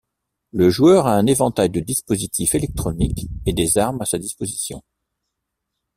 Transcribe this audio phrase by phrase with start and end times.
[0.51, 4.81] Le joueur a un éventail de dispositifs électroniques et des armes à sa disposition.